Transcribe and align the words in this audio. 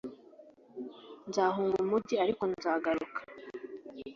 nzahunga 1.29 1.75
umujyi 1.85 2.15
ariko 2.23 2.43
nzagaruka 2.51 3.19